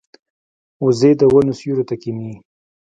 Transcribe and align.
وزې 0.83 1.11
د 1.19 1.21
ونو 1.33 1.53
سیوري 1.59 1.83
ته 1.89 1.95
کیني 2.01 2.33